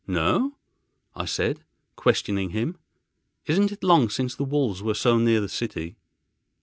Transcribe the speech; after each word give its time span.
"No?" 0.07 0.57
I 1.15 1.25
said, 1.25 1.63
questioning 1.95 2.49
him; 2.49 2.75
"isn't 3.45 3.71
it 3.71 3.83
long 3.83 4.09
since 4.09 4.33
the 4.33 4.43
wolves 4.43 4.81
were 4.81 4.95
so 4.95 5.19
near 5.19 5.41
the 5.41 5.47
city?" 5.47 5.95